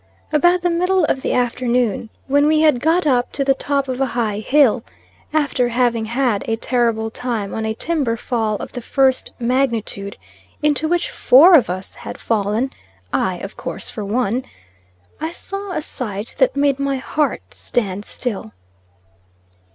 [0.33, 4.01] About the middle of the afternoon, when we had got up to the top of
[4.01, 4.83] a high hill,
[5.31, 10.17] after having had a terrible time on a timber fall of the first magnitude,
[10.63, 12.71] into which four of us had fallen,
[13.13, 14.43] I of course for one,
[15.19, 18.53] I saw a sight that made my heart stand still.